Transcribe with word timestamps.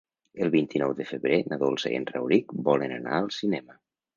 El 0.45 0.47
vint-i-nou 0.55 0.93
de 1.01 1.05
febrer 1.09 1.37
na 1.51 1.59
Dolça 1.65 1.91
i 1.93 1.99
en 1.99 2.09
Rauric 2.15 2.57
volen 2.71 2.99
anar 2.99 3.17
al 3.21 3.33
cinema. 3.41 3.79